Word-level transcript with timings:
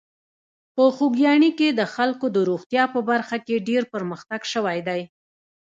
په 0.75 0.83
خوږیاڼي 0.95 1.51
کې 1.59 1.67
د 1.79 1.81
خلکو 1.95 2.25
د 2.35 2.37
روغتیا 2.49 2.83
په 2.93 2.99
برخه 3.09 3.37
کې 3.45 3.65
ډېر 3.69 3.83
پرمختګ 3.93 4.41
شوی 4.53 4.79
دی. 4.87 5.01